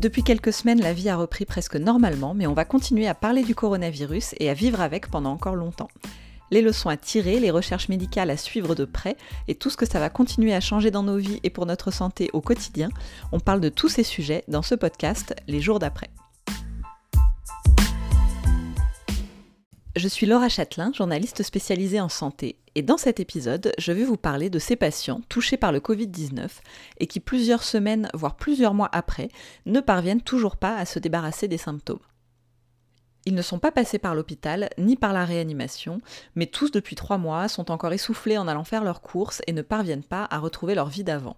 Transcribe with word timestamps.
Depuis 0.00 0.22
quelques 0.22 0.54
semaines, 0.54 0.80
la 0.80 0.94
vie 0.94 1.10
a 1.10 1.16
repris 1.16 1.44
presque 1.44 1.76
normalement, 1.76 2.32
mais 2.32 2.46
on 2.46 2.54
va 2.54 2.64
continuer 2.64 3.06
à 3.06 3.14
parler 3.14 3.42
du 3.42 3.54
coronavirus 3.54 4.34
et 4.40 4.48
à 4.48 4.54
vivre 4.54 4.80
avec 4.80 5.10
pendant 5.10 5.30
encore 5.30 5.56
longtemps. 5.56 5.90
Les 6.50 6.62
leçons 6.62 6.88
à 6.88 6.96
tirer, 6.96 7.38
les 7.38 7.50
recherches 7.50 7.90
médicales 7.90 8.30
à 8.30 8.38
suivre 8.38 8.74
de 8.74 8.86
près 8.86 9.18
et 9.46 9.54
tout 9.54 9.68
ce 9.68 9.76
que 9.76 9.84
ça 9.84 10.00
va 10.00 10.08
continuer 10.08 10.54
à 10.54 10.60
changer 10.60 10.90
dans 10.90 11.02
nos 11.02 11.18
vies 11.18 11.38
et 11.42 11.50
pour 11.50 11.66
notre 11.66 11.90
santé 11.90 12.30
au 12.32 12.40
quotidien, 12.40 12.88
on 13.30 13.40
parle 13.40 13.60
de 13.60 13.68
tous 13.68 13.90
ces 13.90 14.02
sujets 14.02 14.42
dans 14.48 14.62
ce 14.62 14.74
podcast 14.74 15.34
Les 15.46 15.60
jours 15.60 15.78
d'après. 15.78 16.08
Je 19.96 20.06
suis 20.06 20.24
Laura 20.24 20.48
Châtelain, 20.48 20.92
journaliste 20.92 21.42
spécialisée 21.42 22.00
en 22.00 22.08
santé, 22.08 22.60
et 22.76 22.82
dans 22.82 22.96
cet 22.96 23.18
épisode, 23.18 23.72
je 23.76 23.90
vais 23.90 24.04
vous 24.04 24.16
parler 24.16 24.48
de 24.48 24.60
ces 24.60 24.76
patients 24.76 25.20
touchés 25.28 25.56
par 25.56 25.72
le 25.72 25.80
Covid-19 25.80 26.48
et 26.98 27.08
qui 27.08 27.18
plusieurs 27.18 27.64
semaines, 27.64 28.08
voire 28.14 28.36
plusieurs 28.36 28.72
mois 28.72 28.88
après, 28.92 29.30
ne 29.66 29.80
parviennent 29.80 30.22
toujours 30.22 30.58
pas 30.58 30.76
à 30.76 30.84
se 30.84 31.00
débarrasser 31.00 31.48
des 31.48 31.58
symptômes. 31.58 31.98
Ils 33.26 33.34
ne 33.34 33.42
sont 33.42 33.58
pas 33.58 33.72
passés 33.72 33.98
par 33.98 34.14
l'hôpital 34.14 34.70
ni 34.78 34.94
par 34.94 35.12
la 35.12 35.24
réanimation, 35.24 36.00
mais 36.36 36.46
tous 36.46 36.70
depuis 36.70 36.94
trois 36.94 37.18
mois 37.18 37.48
sont 37.48 37.72
encore 37.72 37.92
essoufflés 37.92 38.38
en 38.38 38.46
allant 38.46 38.62
faire 38.62 38.84
leurs 38.84 39.02
courses 39.02 39.42
et 39.48 39.52
ne 39.52 39.60
parviennent 39.60 40.04
pas 40.04 40.28
à 40.30 40.38
retrouver 40.38 40.76
leur 40.76 40.88
vie 40.88 41.02
d'avant. 41.02 41.36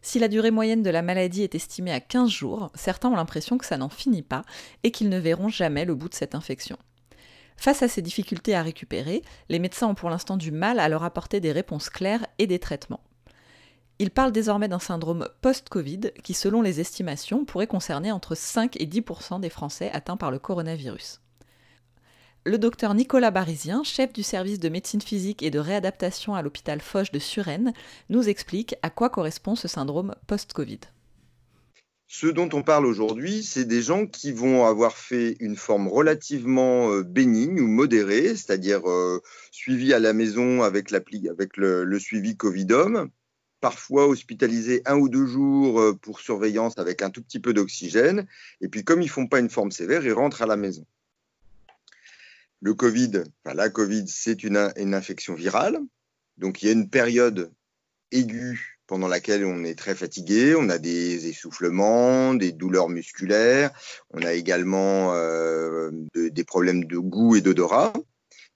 Si 0.00 0.18
la 0.18 0.28
durée 0.28 0.50
moyenne 0.50 0.82
de 0.82 0.88
la 0.90 1.02
maladie 1.02 1.42
est 1.42 1.54
estimée 1.54 1.92
à 1.92 2.00
15 2.00 2.30
jours, 2.30 2.70
certains 2.74 3.10
ont 3.10 3.16
l'impression 3.16 3.58
que 3.58 3.66
ça 3.66 3.76
n'en 3.76 3.90
finit 3.90 4.22
pas 4.22 4.44
et 4.82 4.90
qu'ils 4.90 5.10
ne 5.10 5.18
verront 5.18 5.50
jamais 5.50 5.84
le 5.84 5.94
bout 5.94 6.08
de 6.08 6.14
cette 6.14 6.34
infection. 6.34 6.78
Face 7.56 7.82
à 7.82 7.88
ces 7.88 8.02
difficultés 8.02 8.54
à 8.54 8.62
récupérer, 8.62 9.22
les 9.48 9.58
médecins 9.58 9.88
ont 9.88 9.94
pour 9.94 10.10
l'instant 10.10 10.36
du 10.36 10.50
mal 10.50 10.78
à 10.78 10.88
leur 10.88 11.04
apporter 11.04 11.40
des 11.40 11.52
réponses 11.52 11.90
claires 11.90 12.26
et 12.38 12.46
des 12.46 12.58
traitements. 12.58 13.00
Ils 13.98 14.10
parlent 14.10 14.32
désormais 14.32 14.68
d'un 14.68 14.78
syndrome 14.78 15.28
post-Covid 15.40 16.12
qui, 16.22 16.34
selon 16.34 16.60
les 16.60 16.80
estimations, 16.80 17.46
pourrait 17.46 17.66
concerner 17.66 18.12
entre 18.12 18.34
5 18.34 18.76
et 18.80 18.86
10% 18.86 19.40
des 19.40 19.48
Français 19.48 19.90
atteints 19.92 20.18
par 20.18 20.30
le 20.30 20.38
coronavirus. 20.38 21.20
Le 22.44 22.58
docteur 22.58 22.94
Nicolas 22.94 23.32
Barisien, 23.32 23.82
chef 23.82 24.12
du 24.12 24.22
service 24.22 24.60
de 24.60 24.68
médecine 24.68 25.00
physique 25.00 25.42
et 25.42 25.50
de 25.50 25.58
réadaptation 25.58 26.34
à 26.34 26.42
l'hôpital 26.42 26.80
Foch 26.80 27.10
de 27.10 27.18
Suresnes, 27.18 27.72
nous 28.08 28.28
explique 28.28 28.76
à 28.82 28.90
quoi 28.90 29.10
correspond 29.10 29.56
ce 29.56 29.66
syndrome 29.66 30.14
post-Covid. 30.26 30.80
Ce 32.08 32.28
dont 32.28 32.48
on 32.52 32.62
parle 32.62 32.86
aujourd'hui, 32.86 33.42
c'est 33.42 33.64
des 33.64 33.82
gens 33.82 34.06
qui 34.06 34.30
vont 34.30 34.64
avoir 34.64 34.96
fait 34.96 35.36
une 35.40 35.56
forme 35.56 35.88
relativement 35.88 36.92
euh, 36.92 37.02
bénigne 37.02 37.60
ou 37.60 37.66
modérée, 37.66 38.28
c'est-à-dire 38.28 38.88
euh, 38.88 39.20
suivi 39.50 39.92
à 39.92 39.98
la 39.98 40.12
maison 40.12 40.62
avec, 40.62 40.92
avec 40.92 41.56
le, 41.56 41.98
suivi 41.98 42.36
Covidom, 42.36 43.10
parfois 43.60 44.06
hospitalisés 44.06 44.82
un 44.86 44.96
ou 44.96 45.08
deux 45.08 45.26
jours 45.26 45.80
euh, 45.80 45.94
pour 45.94 46.20
surveillance 46.20 46.78
avec 46.78 47.02
un 47.02 47.10
tout 47.10 47.22
petit 47.22 47.40
peu 47.40 47.52
d'oxygène, 47.52 48.26
et 48.60 48.68
puis 48.68 48.84
comme 48.84 49.02
ils 49.02 49.06
ne 49.06 49.10
font 49.10 49.26
pas 49.26 49.40
une 49.40 49.50
forme 49.50 49.72
sévère, 49.72 50.06
ils 50.06 50.12
rentrent 50.12 50.42
à 50.42 50.46
la 50.46 50.56
maison. 50.56 50.86
Le 52.60 52.72
Covid, 52.72 53.24
enfin, 53.44 53.56
la 53.56 53.68
Covid, 53.68 54.06
c'est 54.06 54.44
une 54.44 54.56
infection 54.94 55.34
virale, 55.34 55.80
donc 56.36 56.62
il 56.62 56.66
y 56.66 56.68
a 56.68 56.72
une 56.72 56.88
période 56.88 57.50
aiguë 58.12 58.75
pendant 58.86 59.08
laquelle 59.08 59.44
on 59.44 59.64
est 59.64 59.78
très 59.78 59.94
fatigué, 59.94 60.54
on 60.56 60.68
a 60.68 60.78
des 60.78 61.26
essoufflements, 61.28 62.34
des 62.34 62.52
douleurs 62.52 62.88
musculaires, 62.88 63.70
on 64.10 64.22
a 64.22 64.32
également 64.32 65.14
euh, 65.14 65.90
des 66.14 66.44
problèmes 66.44 66.84
de 66.84 66.98
goût 66.98 67.36
et 67.36 67.40
d'odorat. 67.40 67.92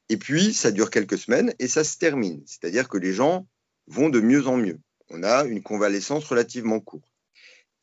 Et 0.09 0.17
puis, 0.17 0.53
ça 0.53 0.71
dure 0.71 0.91
quelques 0.91 1.19
semaines 1.19 1.55
et 1.59 1.69
ça 1.69 1.85
se 1.85 1.97
termine. 1.99 2.43
C'est-à-dire 2.47 2.89
que 2.89 2.99
les 2.99 3.13
gens 3.13 3.47
vont 3.87 4.09
de 4.09 4.21
mieux 4.21 4.47
en 4.47 4.57
mieux. 4.57 4.79
On 5.11 5.23
a 5.23 5.45
une 5.45 5.63
convalescence 5.63 6.25
relativement 6.25 6.81
courte. 6.81 7.11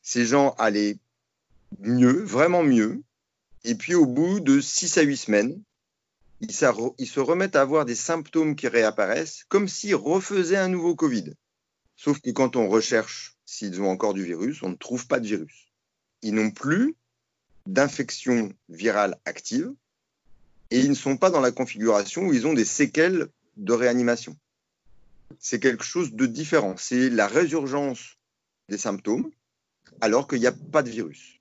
Ces 0.01 0.25
gens 0.25 0.53
allaient 0.57 0.97
mieux, 1.79 2.23
vraiment 2.23 2.63
mieux. 2.63 3.01
Et 3.63 3.75
puis, 3.75 3.95
au 3.95 4.05
bout 4.05 4.39
de 4.39 4.61
6 4.61 4.97
à 4.97 5.01
8 5.01 5.17
semaines, 5.17 5.61
ils 6.39 6.53
se 6.53 7.19
remettent 7.19 7.55
à 7.55 7.61
avoir 7.61 7.83
des 7.83 7.95
symptômes 7.95 8.55
qui 8.55 8.67
réapparaissent 8.67 9.43
comme 9.49 9.67
s'ils 9.67 9.95
refaisaient 9.95 10.57
un 10.57 10.69
nouveau 10.69 10.95
Covid. 10.95 11.33
Sauf 11.97 12.21
que 12.21 12.29
quand 12.29 12.55
on 12.55 12.69
recherche 12.69 13.35
s'ils 13.45 13.81
ont 13.81 13.89
encore 13.89 14.13
du 14.13 14.23
virus, 14.23 14.61
on 14.61 14.69
ne 14.69 14.75
trouve 14.75 15.07
pas 15.07 15.19
de 15.19 15.27
virus. 15.27 15.71
Ils 16.21 16.33
n'ont 16.33 16.51
plus 16.51 16.95
d'infection 17.65 18.53
virale 18.69 19.17
active 19.25 19.73
et 20.69 20.79
ils 20.79 20.89
ne 20.89 20.95
sont 20.95 21.17
pas 21.17 21.31
dans 21.31 21.41
la 21.41 21.51
configuration 21.51 22.27
où 22.27 22.33
ils 22.33 22.45
ont 22.45 22.53
des 22.53 22.65
séquelles 22.65 23.27
de 23.57 23.73
réanimation. 23.73 24.37
C'est 25.39 25.59
quelque 25.59 25.83
chose 25.83 26.13
de 26.13 26.27
différent. 26.27 26.75
C'est 26.77 27.09
la 27.09 27.27
résurgence 27.27 28.17
des 28.69 28.77
symptômes 28.77 29.31
alors 29.99 30.27
qu'il 30.27 30.39
n'y 30.39 30.47
a 30.47 30.51
pas 30.51 30.83
de 30.83 30.89
virus. 30.89 31.39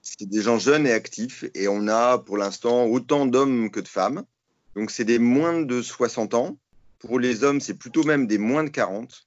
C'est 0.00 0.28
des 0.28 0.40
gens 0.40 0.58
jeunes 0.58 0.86
et 0.86 0.92
actifs 0.92 1.44
et 1.54 1.68
on 1.68 1.88
a 1.88 2.18
pour 2.18 2.38
l'instant 2.38 2.86
autant 2.86 3.26
d'hommes 3.26 3.70
que 3.70 3.80
de 3.80 3.88
femmes. 3.88 4.24
Donc 4.76 4.90
c'est 4.90 5.04
des 5.04 5.18
moins 5.18 5.60
de 5.60 5.82
60 5.82 6.32
ans. 6.34 6.58
Pour 7.00 7.20
les 7.20 7.44
hommes, 7.44 7.60
c'est 7.60 7.74
plutôt 7.74 8.04
même 8.04 8.26
des 8.26 8.38
moins 8.38 8.64
de 8.64 8.70
40 8.70 9.25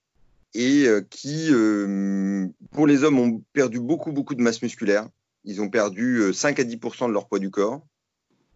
et 0.54 0.86
euh, 0.88 1.02
qui, 1.02 1.50
euh, 1.52 2.48
pour 2.72 2.88
les 2.88 3.04
hommes, 3.04 3.20
ont 3.20 3.44
perdu 3.54 3.80
beaucoup, 3.80 4.12
beaucoup 4.12 4.36
de 4.36 4.42
masse 4.42 4.62
musculaire. 4.62 5.08
Ils 5.44 5.62
ont 5.62 5.70
perdu 5.70 6.34
5 6.34 6.60
euh, 6.60 6.64
à 6.64 6.66
10% 6.66 7.08
de 7.08 7.14
leur 7.14 7.28
poids 7.28 7.40
du 7.40 7.52
corps. 7.52 7.86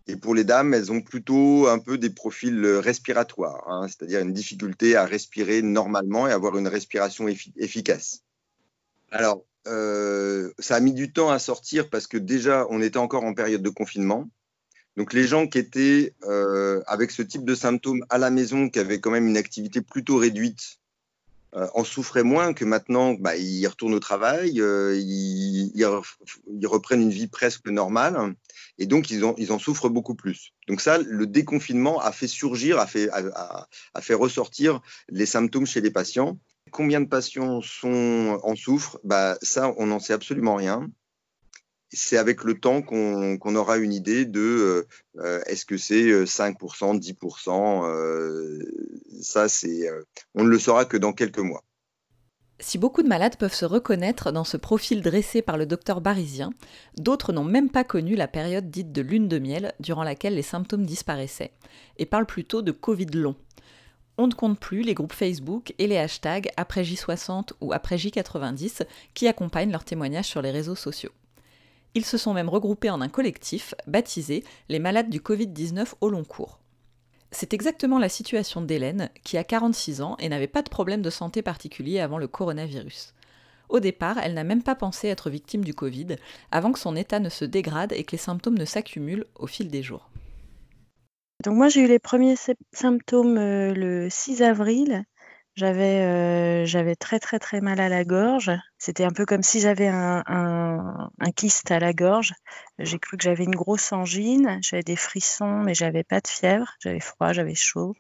Et 0.08 0.18
pour 0.18 0.36
les 0.36 0.44
dames, 0.44 0.74
elles 0.74 0.92
ont 0.92 1.02
plutôt 1.02 1.68
un 1.68 1.80
peu 1.80 1.98
des 1.98 2.10
profils 2.10 2.66
respiratoires, 2.66 3.64
hein, 3.70 3.88
c'est-à-dire 3.88 4.20
une 4.20 4.34
difficulté 4.34 4.98
à 4.98 5.06
respirer 5.06 5.62
normalement 5.62 6.28
et 6.28 6.32
avoir 6.34 6.58
une 6.58 6.68
respiration 6.68 7.30
efficace. 7.56 8.22
Alors, 9.12 9.46
ça 9.66 10.76
a 10.76 10.80
mis 10.82 10.92
du 10.92 11.14
temps 11.14 11.30
à 11.30 11.40
sortir 11.40 11.90
parce 11.90 12.08
que 12.08 12.18
déjà, 12.18 12.68
on 12.70 12.82
était 12.82 12.98
encore 12.98 13.24
en 13.24 13.34
période 13.34 13.62
de 13.62 13.70
confinement. 13.70 14.30
Donc, 14.98 15.14
les 15.14 15.24
gens 15.24 15.48
qui 15.48 15.58
étaient 15.58 16.14
avec 16.86 17.12
ce 17.12 17.22
type 17.22 17.46
de 17.46 17.56
symptômes 17.56 18.06
à 18.10 18.18
la 18.18 18.30
maison, 18.30 18.70
qui 18.70 18.80
avaient 18.80 19.00
quand 19.00 19.12
même 19.12 19.28
une 19.28 19.38
activité 19.38 19.80
plutôt 19.80 20.18
réduite, 20.18 20.82
euh, 21.56 21.68
en 21.74 21.84
souffraient 21.84 22.24
moins 22.24 22.54
que 22.54 22.66
maintenant, 22.66 23.14
bah, 23.14 23.36
ils 23.36 23.66
retournent 23.68 23.94
au 23.94 24.00
travail, 24.00 24.60
euh, 24.60 24.96
ils, 24.98 25.72
ils, 25.76 26.68
reprennent 26.68 27.02
une 27.02 27.12
vie 27.12 27.28
presque 27.28 27.68
normale, 27.68 28.36
et 28.78 28.86
donc 28.86 29.12
ils, 29.12 29.24
ont, 29.24 29.36
ils 29.38 29.52
en 29.52 29.60
souffrent 29.60 29.90
beaucoup 29.90 30.16
plus. 30.16 30.54
Donc 30.68 30.82
ça, 30.82 30.98
le 30.98 31.28
déconfinement 31.28 32.00
a 32.00 32.12
fait 32.12 32.28
surgir, 32.28 32.80
a 32.80 32.88
fait, 32.88 33.10
a 33.12 34.02
fait 34.02 34.14
ressortir 34.16 34.82
les 35.10 35.26
symptômes 35.26 35.68
chez 35.68 35.82
les 35.82 35.92
patients. 35.92 36.40
Combien 36.72 37.02
de 37.02 37.08
patients 37.08 37.62
sont, 37.62 38.40
en 38.42 38.56
souffrent? 38.56 39.00
Bah, 39.04 39.38
Ça, 39.42 39.74
on 39.78 39.88
n'en 39.88 40.00
sait 40.00 40.14
absolument 40.14 40.56
rien 40.56 40.90
c'est 41.94 42.18
avec 42.18 42.44
le 42.44 42.60
temps 42.60 42.82
qu'on 42.82 43.56
aura 43.56 43.78
une 43.78 43.94
idée 43.94 44.26
de 44.26 44.88
euh, 45.20 45.42
est-ce 45.46 45.66
que 45.66 45.78
c'est 45.78 46.24
5%, 46.26 47.00
10%. 47.00 47.86
Euh, 47.86 48.60
ça, 49.22 49.48
c'est, 49.48 49.88
euh, 49.88 50.04
on 50.36 50.44
ne 50.44 50.50
le 50.50 50.60
saura 50.60 50.86
que 50.86 50.98
dans 50.98 51.14
quelques 51.14 51.40
mois. 51.40 51.64
Si 52.60 52.78
beaucoup 52.78 53.04
de 53.04 53.08
malades 53.08 53.38
peuvent 53.38 53.54
se 53.54 53.66
reconnaître 53.66 54.32
dans 54.32 54.44
ce 54.44 54.58
profil 54.58 55.02
dressé 55.02 55.42
par 55.42 55.58
le 55.58 55.66
docteur 55.66 56.02
Barisien, 56.02 56.52
d'autres 56.98 57.34
n'ont 57.34 57.44
même 57.44 57.70
pas 57.70 57.84
connu 57.84 58.16
la 58.16 58.28
période 58.28 58.70
dite 58.70 58.92
de 58.92 59.02
lune 59.02 59.28
de 59.28 59.40
miel 59.40 59.74
durant 59.80 60.04
laquelle 60.04 60.36
les 60.36 60.44
symptômes 60.44 60.86
disparaissaient, 60.86 61.52
et 61.98 62.06
parlent 62.06 62.26
plutôt 62.26 62.62
de 62.62 62.72
Covid 62.72 63.08
long. 63.08 63.36
On 64.18 64.28
ne 64.28 64.34
compte 64.34 64.60
plus 64.60 64.84
les 64.84 64.94
groupes 64.94 65.14
Facebook 65.14 65.74
et 65.80 65.88
les 65.88 65.98
hashtags 65.98 66.50
après 66.56 66.84
J60 66.84 67.50
ou 67.60 67.74
après 67.74 67.98
J90 67.98 68.84
qui 69.14 69.28
accompagnent 69.28 69.72
leurs 69.72 69.84
témoignages 69.84 70.28
sur 70.28 70.42
les 70.42 70.52
réseaux 70.52 70.76
sociaux. 70.76 71.12
Ils 71.96 72.06
se 72.06 72.18
sont 72.18 72.34
même 72.34 72.50
regroupés 72.50 72.90
en 72.90 73.02
un 73.02 73.10
collectif 73.10 73.76
baptisé 73.88 74.44
les 74.70 74.80
malades 74.80 75.10
du 75.10 75.20
Covid-19 75.20 75.94
au 76.02 76.10
long 76.10 76.24
cours. 76.24 76.60
C'est 77.32 77.54
exactement 77.54 78.00
la 78.00 78.10
situation 78.10 78.62
d'Hélène, 78.62 79.10
qui 79.24 79.38
a 79.38 79.44
46 79.44 80.02
ans 80.02 80.16
et 80.20 80.30
n'avait 80.30 80.48
pas 80.48 80.62
de 80.62 80.70
problème 80.70 81.02
de 81.02 81.10
santé 81.10 81.42
particulier 81.42 82.00
avant 82.00 82.20
le 82.20 82.28
coronavirus. 82.28 83.14
Au 83.70 83.80
départ, 83.80 84.20
elle 84.22 84.36
n'a 84.36 84.44
même 84.44 84.62
pas 84.62 84.76
pensé 84.76 85.08
être 85.08 85.32
victime 85.32 85.64
du 85.64 85.74
Covid, 85.74 86.18
avant 86.52 86.72
que 86.72 86.80
son 86.80 86.96
état 86.96 87.20
ne 87.20 87.30
se 87.30 87.46
dégrade 87.46 87.94
et 87.94 88.04
que 88.04 88.12
les 88.12 88.20
symptômes 88.20 88.58
ne 88.58 88.66
s'accumulent 88.66 89.26
au 89.36 89.48
fil 89.48 89.70
des 89.70 89.82
jours. 89.82 90.10
Donc 91.44 91.58
moi 91.58 91.68
j'ai 91.68 91.82
eu 91.82 91.88
les 91.88 92.00
premiers 92.00 92.36
symptômes 92.72 93.38
euh, 93.38 93.74
le 93.74 94.08
6 94.10 94.44
avril 94.44 95.04
j'avais, 95.56 96.02
euh, 96.02 96.66
j'avais 96.66 96.96
très, 96.96 97.20
très, 97.20 97.38
très 97.38 97.62
mal 97.62 97.80
à 97.80 97.88
la 97.88 98.04
gorge. 98.04 98.52
C'était 98.80 99.04
un 99.04 99.12
peu 99.12 99.26
comme 99.26 99.44
si 99.44 99.60
j'avais 99.60 99.88
un, 99.88 100.24
un, 100.26 101.32
kyste 101.36 101.70
à 101.70 101.80
la 101.80 101.94
gorge. 101.94 102.34
J'ai 102.80 102.98
cru 102.98 103.18
que 103.18 103.24
j'avais 103.24 103.44
une 103.44 103.56
grosse 103.56 103.92
angine. 103.92 104.60
J'avais 104.64 104.84
des 104.84 104.96
frissons, 104.96 105.60
mais 105.60 105.76
j'avais 105.76 106.04
pas 106.04 106.22
de 106.22 106.28
fièvre. 106.28 106.74
J'avais 106.80 107.00
froid, 107.00 107.34
j'avais 107.34 107.56
chaud. 107.56 107.96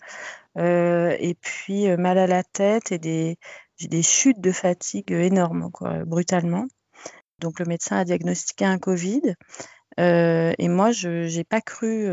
Euh, 0.57 1.15
et 1.19 1.35
puis 1.35 1.89
euh, 1.89 1.97
mal 1.97 2.17
à 2.17 2.27
la 2.27 2.43
tête 2.43 2.91
et 2.91 2.99
des, 2.99 3.37
des 3.79 4.03
chutes 4.03 4.41
de 4.41 4.51
fatigue 4.51 5.11
énormes, 5.11 5.69
quoi, 5.71 6.05
brutalement. 6.05 6.65
Donc 7.39 7.59
le 7.59 7.65
médecin 7.65 7.97
a 7.97 8.05
diagnostiqué 8.05 8.65
un 8.65 8.79
Covid. 8.79 9.35
Et 9.97 10.67
moi, 10.67 10.91
je 10.91 11.35
n'ai 11.35 11.43
pas 11.43 11.61
cru 11.61 12.07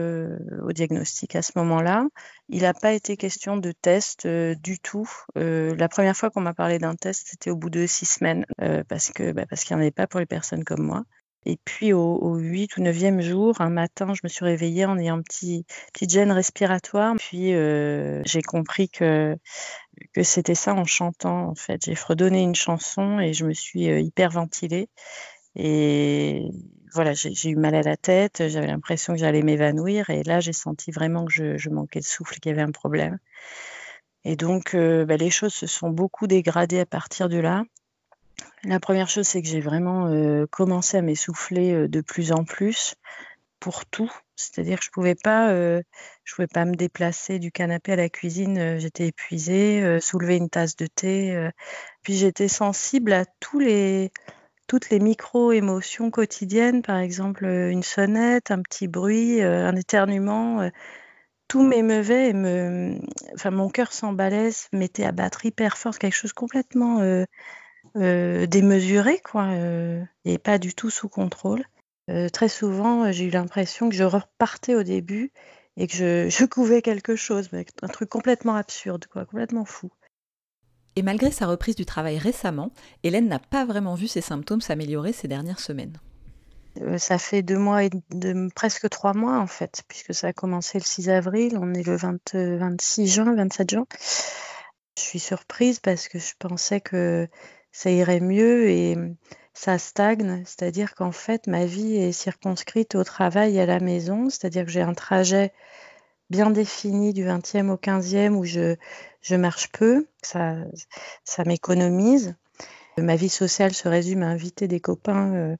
au 0.62 0.72
diagnostic 0.72 1.36
à 1.36 1.42
ce 1.42 1.52
moment-là. 1.56 2.06
Il 2.48 2.62
n'a 2.62 2.74
pas 2.74 2.92
été 2.92 3.16
question 3.16 3.56
de 3.56 3.72
test 3.72 4.26
du 4.26 4.78
tout. 4.78 5.08
la 5.36 5.88
première 5.88 6.16
fois 6.16 6.30
qu'on 6.30 6.40
m'a 6.40 6.54
parlé 6.54 6.78
d'un 6.78 6.94
test, 6.94 7.28
c'était 7.28 7.50
au 7.50 7.56
bout 7.56 7.70
de 7.70 7.86
six 7.86 8.06
semaines, 8.06 8.44
bah, 8.58 8.84
parce 8.88 9.10
qu'il 9.10 9.34
n'y 9.34 9.74
en 9.74 9.78
avait 9.78 9.90
pas 9.90 10.06
pour 10.06 10.20
les 10.20 10.26
personnes 10.26 10.64
comme 10.64 10.82
moi. 10.84 11.04
Et 11.46 11.58
puis 11.64 11.94
au, 11.94 12.36
8 12.36 12.76
ou 12.76 12.82
9e 12.82 13.22
jour, 13.22 13.60
un 13.62 13.70
matin, 13.70 14.12
je 14.12 14.20
me 14.24 14.28
suis 14.28 14.44
réveillée 14.44 14.84
en 14.84 14.98
ayant 14.98 15.18
un 15.18 15.22
petit, 15.22 15.64
petite 15.92 16.10
gêne 16.10 16.32
respiratoire. 16.32 17.16
Puis 17.16 17.52
j'ai 18.24 18.42
compris 18.42 18.88
que, 18.90 19.36
c'était 20.22 20.54
ça 20.54 20.74
en 20.74 20.84
chantant. 20.84 21.48
En 21.48 21.54
fait, 21.54 21.84
j'ai 21.84 21.94
fredonné 21.94 22.42
une 22.42 22.54
chanson 22.54 23.18
et 23.20 23.32
je 23.32 23.46
me 23.46 23.54
suis 23.54 23.84
hyper 23.86 24.30
ventilée. 24.30 24.88
Et 25.56 26.50
voilà, 26.94 27.12
j'ai 27.14 27.50
eu 27.50 27.56
mal 27.56 27.74
à 27.74 27.82
la 27.82 27.96
tête, 27.96 28.48
j'avais 28.48 28.66
l'impression 28.66 29.14
que 29.14 29.20
j'allais 29.20 29.42
m'évanouir. 29.42 30.10
Et 30.10 30.22
là, 30.22 30.40
j'ai 30.40 30.52
senti 30.52 30.90
vraiment 30.90 31.24
que 31.24 31.32
je, 31.32 31.70
manquais 31.70 32.00
de 32.00 32.04
souffle, 32.04 32.38
qu'il 32.40 32.50
y 32.50 32.52
avait 32.52 32.62
un 32.62 32.72
problème. 32.72 33.18
Et 34.24 34.36
donc, 34.36 34.74
bah, 34.74 35.16
les 35.16 35.30
choses 35.30 35.54
se 35.54 35.66
sont 35.66 35.90
beaucoup 35.90 36.26
dégradées 36.26 36.80
à 36.80 36.86
partir 36.86 37.28
de 37.28 37.38
là. 37.38 37.64
La 38.64 38.78
première 38.78 39.08
chose, 39.08 39.26
c'est 39.26 39.40
que 39.40 39.48
j'ai 39.48 39.60
vraiment 39.60 40.06
euh, 40.08 40.46
commencé 40.46 40.98
à 40.98 41.02
m'essouffler 41.02 41.72
euh, 41.72 41.88
de 41.88 42.02
plus 42.02 42.30
en 42.32 42.44
plus 42.44 42.94
pour 43.58 43.86
tout. 43.86 44.10
C'est-à-dire 44.36 44.78
que 44.78 44.84
je 44.84 44.90
pouvais 44.90 45.14
pas, 45.14 45.50
euh, 45.50 45.82
pouvais 46.34 46.46
pas 46.46 46.64
me 46.64 46.74
déplacer 46.74 47.38
du 47.38 47.52
canapé 47.52 47.92
à 47.92 47.96
la 47.96 48.08
cuisine. 48.08 48.78
j'étais 48.78 49.08
épuisée. 49.08 49.98
soulever 50.00 50.36
une 50.36 50.48
tasse 50.48 50.76
de 50.76 50.86
thé. 50.86 51.50
puis 52.02 52.16
j'étais 52.16 52.48
sensible 52.48 53.12
à 53.12 53.24
tous 53.40 53.58
les, 53.58 54.12
toutes 54.70 54.90
les 54.90 55.00
micro-émotions 55.00 56.10
quotidiennes. 56.10 56.82
Par 56.82 56.98
exemple, 56.98 57.44
une 57.44 57.82
sonnette, 57.82 58.50
un 58.50 58.62
petit 58.62 58.86
bruit, 58.88 59.42
un 59.42 59.74
éternuement. 59.74 60.70
tout 61.48 61.62
m'émeuvait 61.62 62.30
et 62.30 63.00
enfin, 63.34 63.50
mon 63.50 63.68
cœur 63.68 63.92
s'emballait, 63.92 64.52
se 64.52 64.68
mettait 64.72 65.04
à 65.04 65.12
battre 65.12 65.44
hyper 65.44 65.76
fort, 65.76 65.98
quelque 65.98 66.14
chose 66.14 66.32
complètement 66.32 67.00
euh, 67.96 68.46
démesuré, 68.46 69.18
quoi, 69.18 69.46
euh, 69.48 70.04
et 70.24 70.38
pas 70.38 70.58
du 70.58 70.74
tout 70.74 70.90
sous 70.90 71.08
contrôle. 71.08 71.64
Euh, 72.08 72.28
très 72.28 72.48
souvent, 72.48 73.10
j'ai 73.10 73.24
eu 73.24 73.30
l'impression 73.30 73.88
que 73.88 73.96
je 73.96 74.04
repartais 74.04 74.76
au 74.76 74.84
début 74.84 75.32
et 75.76 75.88
que 75.88 75.94
je, 75.94 76.28
je 76.30 76.44
couvais 76.44 76.82
quelque 76.82 77.16
chose, 77.16 77.48
un 77.82 77.88
truc 77.88 78.08
complètement 78.08 78.54
absurde, 78.54 79.06
quoi, 79.06 79.24
complètement 79.24 79.64
fou. 79.64 79.90
Et 80.96 81.02
malgré 81.02 81.30
sa 81.30 81.46
reprise 81.46 81.76
du 81.76 81.86
travail 81.86 82.18
récemment, 82.18 82.70
Hélène 83.02 83.28
n'a 83.28 83.38
pas 83.38 83.64
vraiment 83.64 83.94
vu 83.94 84.08
ses 84.08 84.20
symptômes 84.20 84.60
s'améliorer 84.60 85.12
ces 85.12 85.28
dernières 85.28 85.60
semaines. 85.60 85.98
ça 86.96 87.18
fait 87.18 87.42
deux 87.42 87.58
mois 87.58 87.84
et 87.84 87.90
presque 88.54 88.88
trois 88.88 89.14
mois 89.14 89.38
en 89.38 89.46
fait, 89.46 89.82
puisque 89.88 90.14
ça 90.14 90.28
a 90.28 90.32
commencé 90.32 90.78
le 90.78 90.84
6 90.84 91.08
avril, 91.10 91.58
on 91.60 91.74
est 91.74 91.86
le 91.86 91.96
26 91.96 93.06
juin, 93.06 93.34
27 93.34 93.70
juin. 93.70 93.86
Je 94.98 95.02
suis 95.02 95.20
surprise 95.20 95.78
parce 95.78 96.08
que 96.08 96.18
je 96.18 96.34
pensais 96.38 96.80
que 96.80 97.28
ça 97.72 97.90
irait 97.90 98.20
mieux 98.20 98.68
et 98.68 98.96
ça 99.54 99.78
stagne, 99.78 100.42
c'est-à-dire 100.46 100.94
qu'en 100.94 101.12
fait, 101.12 101.46
ma 101.46 101.66
vie 101.66 101.96
est 101.96 102.12
circonscrite 102.12 102.94
au 102.94 103.04
travail 103.04 103.56
et 103.56 103.60
à 103.60 103.66
la 103.66 103.80
maison, 103.80 104.30
c'est-à-dire 104.30 104.64
que 104.64 104.70
j'ai 104.70 104.82
un 104.82 104.94
trajet 104.94 105.52
bien 106.30 106.50
défini 106.50 107.12
du 107.12 107.24
20e 107.24 107.70
au 107.70 107.76
15e 107.76 108.34
où 108.36 108.44
je, 108.44 108.76
je 109.20 109.34
marche 109.34 109.70
peu, 109.72 110.06
ça, 110.22 110.56
ça 111.24 111.44
m'économise. 111.44 112.36
Ma 112.98 113.16
vie 113.16 113.28
sociale 113.28 113.74
se 113.74 113.88
résume 113.88 114.22
à 114.22 114.26
inviter 114.28 114.68
des 114.68 114.80
copains 114.80 115.34
euh, 115.34 115.56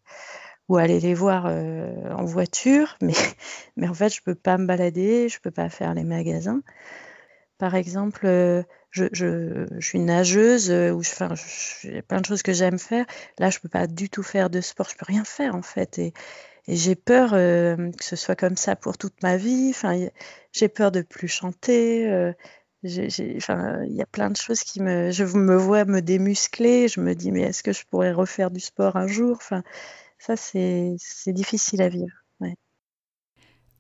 ou 0.69 0.77
aller 0.77 1.01
les 1.01 1.15
voir 1.15 1.45
euh, 1.47 2.13
en 2.13 2.25
voiture, 2.25 2.97
mais, 3.01 3.15
mais 3.77 3.89
en 3.89 3.95
fait, 3.95 4.11
je 4.11 4.21
ne 4.21 4.33
peux 4.33 4.35
pas 4.35 4.59
me 4.59 4.67
balader, 4.67 5.29
je 5.29 5.37
ne 5.37 5.41
peux 5.41 5.51
pas 5.51 5.69
faire 5.69 5.95
les 5.95 6.05
magasins. 6.05 6.63
Par 7.59 7.75
exemple, 7.75 8.27
euh, 8.27 8.63
je, 8.91 9.05
je, 9.13 9.67
suis 9.81 9.99
nageuse, 9.99 10.71
ou 10.71 11.03
je, 11.03 11.11
enfin, 11.11 11.35
j'ai 11.83 12.03
plein 12.03 12.21
de 12.21 12.27
choses 12.27 12.43
que 12.43 12.53
j'aime 12.53 12.79
faire. 12.79 13.05
Là, 13.39 13.51
je 13.51 13.59
peux 13.59 13.69
pas 13.69 13.87
du 13.87 14.09
tout 14.09 14.23
faire 14.23 14.51
de 14.51 14.61
sport, 14.61 14.89
je 14.91 14.97
peux 14.97 15.07
rien 15.07 15.25
faire 15.25 15.55
en 15.55 15.63
fait. 15.63 16.01
Et 16.67 16.77
j'ai 16.77 16.95
peur 16.95 17.31
euh, 17.35 17.91
que 17.93 18.05
ce 18.05 18.17
soit 18.17 18.37
comme 18.37 18.57
ça 18.57 18.77
pour 18.77 18.99
toute 18.99 19.23
ma 19.23 19.37
vie. 19.37 19.69
Enfin, 19.71 20.09
j'ai 20.53 20.69
peur 20.69 20.93
de 20.93 21.03
plus 21.03 21.29
chanter. 21.29 22.07
Euh, 22.11 22.33
il 22.83 23.95
y 23.95 24.03
a 24.03 24.07
plein 24.07 24.31
de 24.31 24.37
choses 24.37 24.61
qui 24.61 24.81
me, 24.81 25.11
je 25.11 25.25
me 25.25 25.57
vois 25.57 25.85
me 25.85 26.01
démuscler. 26.01 26.89
Je 26.89 27.01
me 27.01 27.15
dis, 27.15 27.33
mais 27.33 27.43
est-ce 27.43 27.63
que 27.63 27.73
je 27.73 27.85
pourrais 27.87 28.13
refaire 28.13 28.51
du 28.51 28.61
sport 28.61 28.97
un 28.97 29.07
jour? 29.07 29.37
Enfin, 29.37 29.63
ça, 30.19 30.37
c'est 30.37 30.97
difficile 31.29 31.83
à 31.83 31.89
vivre. 31.89 32.21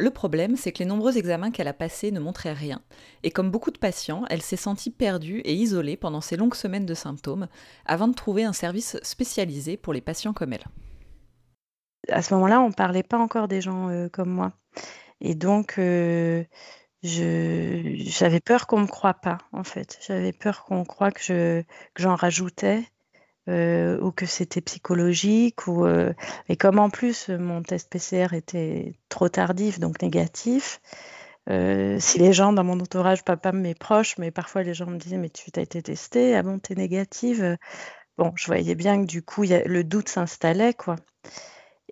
Le 0.00 0.10
problème, 0.10 0.56
c'est 0.56 0.72
que 0.72 0.78
les 0.78 0.86
nombreux 0.86 1.18
examens 1.18 1.50
qu'elle 1.50 1.68
a 1.68 1.74
passés 1.74 2.10
ne 2.10 2.20
montraient 2.20 2.54
rien, 2.54 2.80
et 3.22 3.30
comme 3.30 3.50
beaucoup 3.50 3.70
de 3.70 3.76
patients, 3.76 4.24
elle 4.30 4.40
s'est 4.40 4.56
sentie 4.56 4.88
perdue 4.88 5.40
et 5.40 5.52
isolée 5.52 5.98
pendant 5.98 6.22
ces 6.22 6.38
longues 6.38 6.54
semaines 6.54 6.86
de 6.86 6.94
symptômes, 6.94 7.48
avant 7.84 8.08
de 8.08 8.14
trouver 8.14 8.44
un 8.44 8.54
service 8.54 8.96
spécialisé 9.02 9.76
pour 9.76 9.92
les 9.92 10.00
patients 10.00 10.32
comme 10.32 10.54
elle. 10.54 10.64
À 12.10 12.22
ce 12.22 12.34
moment-là, 12.34 12.60
on 12.60 12.68
ne 12.68 12.74
parlait 12.74 13.02
pas 13.02 13.18
encore 13.18 13.48
des 13.48 13.60
gens 13.60 13.88
euh, 13.88 14.08
comme 14.08 14.30
moi. 14.30 14.52
Et 15.20 15.34
donc, 15.34 15.74
euh, 15.78 16.44
j'avais 17.02 18.40
peur 18.40 18.66
qu'on 18.66 18.78
ne 18.78 18.82
me 18.82 18.88
croie 18.88 19.14
pas, 19.14 19.38
en 19.52 19.64
fait. 19.64 19.98
J'avais 20.06 20.32
peur 20.32 20.64
qu'on 20.64 20.84
croie 20.84 21.10
que 21.10 21.64
j'en 21.96 22.14
rajoutais 22.14 22.82
euh, 23.48 24.00
ou 24.00 24.12
que 24.12 24.26
c'était 24.26 24.60
psychologique. 24.60 25.60
Et 26.48 26.56
comme 26.56 26.78
en 26.78 26.90
plus 26.90 27.28
mon 27.28 27.62
test 27.62 27.90
PCR 27.90 28.34
était 28.34 28.94
trop 29.08 29.28
tardif, 29.28 29.78
donc 29.78 30.02
négatif, 30.02 30.80
si 31.48 32.18
les 32.18 32.32
gens 32.32 32.52
dans 32.52 32.64
mon 32.64 32.80
entourage, 32.80 33.24
papa, 33.24 33.52
mes 33.52 33.74
proches, 33.74 34.16
mais 34.18 34.30
parfois 34.30 34.62
les 34.62 34.74
gens 34.74 34.86
me 34.86 34.98
disaient 34.98 35.18
Mais 35.18 35.30
tu 35.30 35.50
t'as 35.50 35.62
été 35.62 35.82
testé 35.82 36.36
Ah 36.36 36.42
bon, 36.42 36.58
t'es 36.58 36.74
négative? 36.74 37.56
Bon, 38.20 38.32
je 38.36 38.46
voyais 38.46 38.74
bien 38.74 39.00
que 39.00 39.06
du 39.06 39.22
coup, 39.22 39.44
le 39.44 39.82
doute 39.82 40.10
s'installait, 40.10 40.74
quoi. 40.74 40.96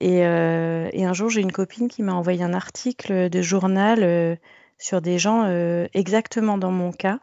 Et, 0.01 0.19
et, 0.19 1.05
un 1.05 1.13
jour, 1.13 1.29
j'ai 1.29 1.41
une 1.41 1.53
copine 1.53 1.89
qui 1.89 2.03
m'a 2.03 2.15
envoyé 2.15 2.43
un 2.43 2.55
article 2.55 3.29
de 3.29 3.43
journal 3.43 4.39
sur 4.79 5.01
des 5.01 5.19
gens 5.19 5.45
exactement 5.93 6.57
dans 6.59 6.71
mon 6.71 6.93
cas. 6.93 7.19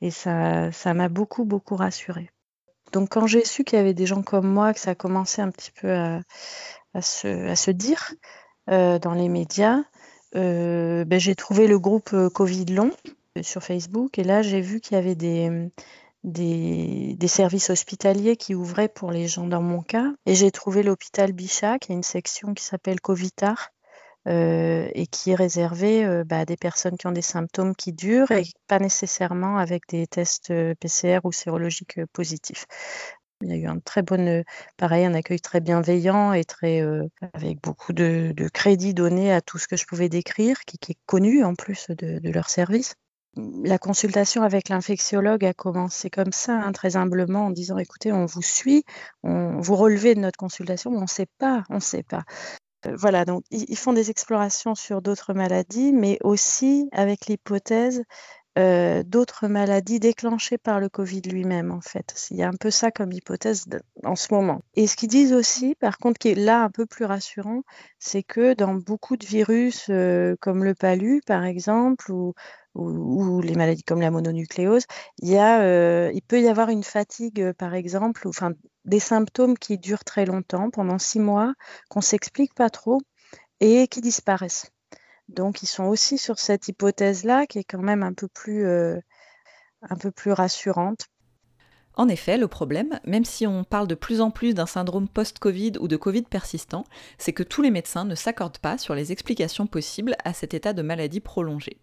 Et 0.00 0.10
ça, 0.10 0.70
ça 0.72 0.94
m'a 0.94 1.08
beaucoup, 1.08 1.44
beaucoup 1.44 1.74
rassurée. 1.74 2.30
Donc 2.92 3.10
quand 3.10 3.26
j'ai 3.26 3.44
su 3.44 3.64
qu'il 3.64 3.78
y 3.78 3.80
avait 3.80 3.94
des 3.94 4.06
gens 4.06 4.22
comme 4.22 4.48
moi, 4.48 4.72
que 4.72 4.80
ça 4.80 4.92
a 4.92 4.94
commencé 4.94 5.42
un 5.42 5.50
petit 5.50 5.70
peu 5.70 5.92
à, 5.92 6.22
se, 7.02 7.70
dire 7.70 8.14
euh, 8.70 8.98
dans 8.98 9.14
les 9.14 9.28
médias, 9.28 9.82
euh, 10.34 11.04
ben, 11.04 11.18
j'ai 11.18 11.34
trouvé 11.34 11.66
le 11.66 11.78
groupe 11.78 12.10
euh, 12.12 12.30
Covid 12.30 12.66
long 12.66 12.90
sur 13.42 13.62
Facebook 13.62 14.18
et 14.18 14.24
là 14.24 14.40
j'ai 14.40 14.62
vu 14.62 14.80
qu'il 14.80 14.94
y 14.94 14.98
avait 14.98 15.14
des, 15.14 15.70
des, 16.24 17.16
services 17.28 17.70
hospitaliers 17.70 18.36
qui 18.36 18.54
ouvraient 18.54 18.88
pour 18.88 19.10
les 19.10 19.28
gens 19.28 19.46
dans 19.46 19.62
mon 19.62 19.82
cas 19.82 20.12
et 20.26 20.34
j'ai 20.34 20.50
trouvé 20.50 20.82
l'hôpital 20.82 21.32
Bichat 21.32 21.78
qui 21.78 21.92
a 21.92 21.94
une 21.94 22.02
section 22.02 22.54
qui 22.54 22.64
s'appelle 22.64 23.00
Covitar 23.00 23.72
euh, 24.26 24.88
et 24.92 25.06
qui 25.06 25.30
est 25.30 25.36
réservé 25.36 26.04
euh, 26.04 26.24
bah, 26.24 26.40
à 26.40 26.44
des 26.44 26.56
personnes 26.56 26.96
qui 26.96 27.06
ont 27.06 27.12
des 27.12 27.22
symptômes 27.22 27.76
qui 27.76 27.92
durent 27.92 28.32
et 28.32 28.42
pas 28.66 28.80
nécessairement 28.80 29.56
avec 29.56 29.84
des 29.88 30.08
tests 30.08 30.50
euh, 30.50 30.74
PCR 30.80 31.20
ou 31.22 31.30
sérologiques 31.30 32.04
positifs. 32.12 32.66
Il 33.40 33.50
y 33.50 33.52
a 33.52 33.56
eu 33.56 33.66
un 33.66 33.78
très 33.78 34.02
bon, 34.02 34.42
pareil, 34.78 35.04
un 35.04 35.14
accueil 35.14 35.38
très 35.38 35.60
bienveillant 35.60 36.32
et 36.32 36.44
très 36.44 36.80
avec 37.34 37.60
beaucoup 37.60 37.92
de, 37.92 38.34
crédit 38.52 38.94
donné 38.94 39.30
à 39.30 39.42
tout 39.42 39.58
ce 39.58 39.68
que 39.68 39.76
je 39.76 39.84
pouvais 39.84 40.08
décrire, 40.08 40.58
qui, 40.60 40.78
est 40.90 40.98
connu 41.04 41.44
en 41.44 41.54
plus 41.54 41.88
de, 41.90 42.18
leur 42.30 42.48
service. 42.48 42.94
La 43.36 43.78
consultation 43.78 44.42
avec 44.42 44.68
l'infectiologue 44.68 45.44
a 45.44 45.52
commencé 45.52 46.08
comme 46.08 46.32
ça, 46.32 46.54
hein, 46.54 46.72
très 46.72 46.96
humblement, 46.96 47.46
en 47.46 47.50
disant 47.50 47.76
écoutez, 47.78 48.12
on 48.12 48.24
vous 48.24 48.42
suit, 48.42 48.84
on, 49.22 49.60
vous 49.60 49.76
relevez 49.76 50.14
de 50.14 50.20
notre 50.20 50.38
consultation, 50.38 50.90
mais 50.90 50.98
on 50.98 51.02
ne 51.02 51.06
sait 51.06 51.28
pas, 51.38 51.64
on 51.68 51.76
ne 51.76 51.80
sait 51.80 52.02
pas. 52.02 52.24
Euh, 52.86 52.96
voilà, 52.96 53.24
donc 53.24 53.44
ils, 53.50 53.76
font 53.76 53.92
des 53.92 54.10
explorations 54.10 54.74
sur 54.74 55.02
d'autres 55.02 55.34
maladies, 55.34 55.92
mais 55.92 56.18
aussi 56.22 56.88
avec 56.92 57.26
l'hypothèse 57.26 58.04
euh, 58.58 59.02
d'autres 59.02 59.48
maladies 59.48 60.00
déclenchées 60.00 60.56
par 60.56 60.80
le 60.80 60.88
Covid 60.88 61.20
lui-même, 61.20 61.70
en 61.70 61.82
fait. 61.82 62.14
Il 62.30 62.38
y 62.38 62.42
a 62.42 62.48
un 62.48 62.56
peu 62.58 62.70
ça 62.70 62.90
comme 62.90 63.12
hypothèse 63.12 63.66
en 64.02 64.16
ce 64.16 64.32
moment. 64.32 64.62
Et 64.74 64.86
ce 64.86 64.96
qu'ils 64.96 65.10
disent 65.10 65.34
aussi, 65.34 65.74
par 65.74 65.98
contre, 65.98 66.18
qui 66.18 66.28
est 66.28 66.34
là 66.34 66.62
un 66.62 66.70
peu 66.70 66.86
plus 66.86 67.04
rassurant, 67.04 67.62
c'est 67.98 68.22
que 68.22 68.54
dans 68.54 68.74
beaucoup 68.74 69.18
de 69.18 69.26
virus, 69.26 69.88
euh, 69.90 70.36
comme 70.40 70.64
le 70.64 70.74
palu, 70.74 71.20
par 71.26 71.44
exemple, 71.44 72.10
ou, 72.10 72.32
ou, 72.76 73.40
les 73.40 73.54
maladies 73.54 73.82
comme 73.82 74.00
la 74.00 74.10
mononucléose, 74.10 74.84
il, 75.22 75.30
y 75.30 75.38
a, 75.38 76.10
il 76.10 76.22
peut 76.22 76.40
y 76.40 76.48
avoir 76.48 76.68
une 76.68 76.84
fatigue, 76.84 77.52
par 77.52 77.74
exemple, 77.74 78.28
enfin, 78.28 78.52
des 78.84 79.00
symptômes 79.00 79.58
qui 79.58 79.78
durent 79.78 80.04
très 80.04 80.26
longtemps, 80.26 80.70
pendant 80.70 80.98
six 80.98 81.18
mois, 81.18 81.54
qu'on 81.88 82.00
ne 82.00 82.04
s'explique 82.04 82.54
pas 82.54 82.70
trop 82.70 83.00
et 83.60 83.88
qui 83.88 84.00
disparaissent. 84.00 84.70
Donc, 85.28 85.62
ils 85.62 85.66
sont 85.66 85.84
aussi 85.84 86.18
sur 86.18 86.38
cette 86.38 86.68
hypothèse-là 86.68 87.46
qui 87.46 87.58
est 87.58 87.64
quand 87.64 87.82
même 87.82 88.02
un 88.02 88.12
peu 88.12 88.28
plus, 88.28 88.66
euh, 88.66 88.98
un 89.82 89.96
peu 89.96 90.10
plus 90.10 90.32
rassurante. 90.32 91.06
En 91.94 92.08
effet, 92.08 92.36
le 92.36 92.46
problème, 92.46 93.00
même 93.06 93.24
si 93.24 93.46
on 93.46 93.64
parle 93.64 93.88
de 93.88 93.94
plus 93.94 94.20
en 94.20 94.30
plus 94.30 94.52
d'un 94.52 94.66
syndrome 94.66 95.08
post-Covid 95.08 95.72
ou 95.80 95.88
de 95.88 95.96
Covid 95.96 96.22
persistant, 96.22 96.84
c'est 97.16 97.32
que 97.32 97.42
tous 97.42 97.62
les 97.62 97.70
médecins 97.70 98.04
ne 98.04 98.14
s'accordent 98.14 98.58
pas 98.58 98.76
sur 98.76 98.94
les 98.94 99.12
explications 99.12 99.66
possibles 99.66 100.14
à 100.24 100.34
cet 100.34 100.52
état 100.52 100.74
de 100.74 100.82
maladie 100.82 101.20
prolongée. 101.20 101.78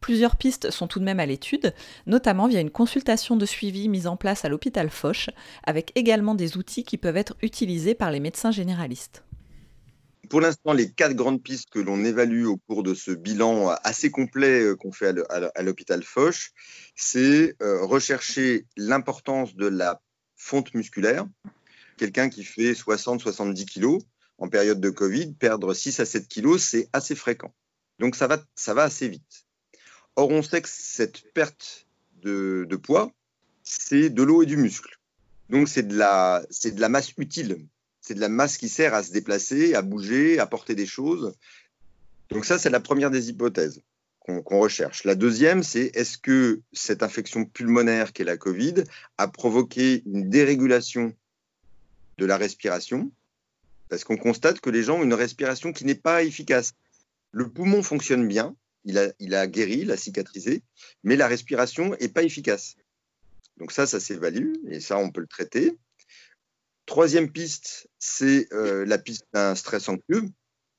Plusieurs 0.00 0.36
pistes 0.36 0.70
sont 0.70 0.86
tout 0.86 1.00
de 1.00 1.04
même 1.04 1.20
à 1.20 1.26
l'étude, 1.26 1.74
notamment 2.06 2.46
via 2.46 2.60
une 2.60 2.70
consultation 2.70 3.36
de 3.36 3.46
suivi 3.46 3.88
mise 3.88 4.06
en 4.06 4.16
place 4.16 4.44
à 4.44 4.48
l'hôpital 4.48 4.90
Foch, 4.90 5.30
avec 5.64 5.92
également 5.96 6.34
des 6.34 6.56
outils 6.56 6.84
qui 6.84 6.98
peuvent 6.98 7.16
être 7.16 7.36
utilisés 7.42 7.94
par 7.94 8.10
les 8.10 8.20
médecins 8.20 8.50
généralistes. 8.50 9.24
Pour 10.28 10.40
l'instant, 10.42 10.72
les 10.74 10.90
quatre 10.90 11.14
grandes 11.14 11.42
pistes 11.42 11.70
que 11.70 11.78
l'on 11.78 12.04
évalue 12.04 12.44
au 12.44 12.58
cours 12.58 12.82
de 12.82 12.92
ce 12.92 13.10
bilan 13.12 13.70
assez 13.82 14.10
complet 14.10 14.60
euh, 14.60 14.76
qu'on 14.76 14.92
fait 14.92 15.14
à 15.30 15.62
l'hôpital 15.62 16.02
Foch, 16.02 16.52
c'est 16.94 17.56
euh, 17.62 17.84
rechercher 17.84 18.66
l'importance 18.76 19.54
de 19.54 19.66
la 19.66 20.02
fonte 20.36 20.74
musculaire. 20.74 21.26
Quelqu'un 21.96 22.28
qui 22.28 22.44
fait 22.44 22.72
60-70 22.72 23.64
kilos 23.64 24.02
en 24.36 24.48
période 24.48 24.80
de 24.80 24.90
Covid, 24.90 25.32
perdre 25.34 25.72
6 25.72 25.98
à 26.00 26.04
7 26.04 26.28
kilos, 26.28 26.62
c'est 26.62 26.88
assez 26.92 27.14
fréquent. 27.14 27.54
Donc 27.98 28.14
ça 28.14 28.26
va, 28.26 28.38
ça 28.54 28.74
va 28.74 28.84
assez 28.84 29.08
vite. 29.08 29.47
Or, 30.18 30.30
on 30.30 30.42
sait 30.42 30.60
que 30.60 30.68
cette 30.68 31.32
perte 31.32 31.86
de, 32.22 32.66
poids, 32.76 33.12
c'est 33.62 34.10
de 34.10 34.22
l'eau 34.22 34.42
et 34.42 34.46
du 34.46 34.56
muscle. 34.56 34.98
Donc 35.48 35.68
c'est 35.68 35.86
de, 35.86 35.96
la, 35.96 36.44
de 36.64 36.80
la 36.80 36.88
masse 36.88 37.12
utile 37.16 37.66
c'est 38.08 38.14
de 38.14 38.20
la 38.20 38.30
masse 38.30 38.56
qui 38.56 38.70
sert 38.70 38.94
à 38.94 39.02
se 39.02 39.12
déplacer, 39.12 39.74
à 39.74 39.82
bouger, 39.82 40.38
à 40.38 40.46
porter 40.46 40.74
des 40.74 40.86
choses. 40.86 41.34
Donc 42.30 42.46
ça, 42.46 42.58
c'est 42.58 42.70
la 42.70 42.80
première 42.80 43.10
des 43.10 43.28
hypothèses 43.28 43.82
qu'on 44.20 44.58
recherche. 44.58 45.04
La 45.04 45.14
deuxième, 45.14 45.62
c'est 45.62 45.94
est-ce 45.94 46.16
que 46.16 46.62
cette 46.72 47.02
infection 47.02 47.44
pulmonaire 47.44 48.14
qu'est 48.14 48.24
la 48.24 48.38
Covid 48.38 48.84
a 49.18 49.28
provoqué 49.28 50.02
une 50.06 50.30
dérégulation 50.30 51.14
de 52.16 52.24
la 52.24 52.38
respiration? 52.38 53.12
Parce 53.90 54.04
qu'on 54.04 54.16
constate 54.16 54.60
que 54.60 54.70
les 54.70 54.82
gens 54.82 55.00
ont 55.00 55.04
une 55.04 55.12
respiration 55.12 55.74
qui 55.74 55.84
n'est 55.84 55.94
pas 55.94 56.22
efficace. 56.22 56.72
Le 57.32 57.50
poumon 57.50 57.82
fonctionne 57.82 58.26
bien, 58.26 58.56
il 58.88 59.34
a, 59.34 59.46
guéri, 59.46 59.80
il 59.80 59.90
a 59.90 59.96
cicatrisé, 59.96 60.62
mais 61.02 61.16
la 61.16 61.28
respiration 61.28 61.96
n'est 62.00 62.08
pas 62.08 62.22
efficace. 62.22 62.76
Donc 63.58 63.72
ça, 63.72 63.86
ça 63.86 64.00
s'évalue 64.00 64.54
et 64.70 64.80
ça, 64.80 64.98
on 64.98 65.10
peut 65.10 65.20
le 65.20 65.26
traiter. 65.26 65.76
Troisième 66.86 67.30
piste, 67.30 67.88
c'est 67.98 68.52
euh, 68.52 68.86
la 68.86 68.98
piste 68.98 69.26
d'un 69.34 69.54
stress 69.54 69.88
anxieux. 69.88 70.30